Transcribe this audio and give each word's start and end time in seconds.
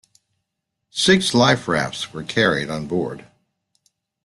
Six 0.89 1.31
life 1.35 1.67
rafts 1.67 2.11
were 2.11 2.23
carried 2.23 2.71
on 2.71 2.87
board. 2.87 3.27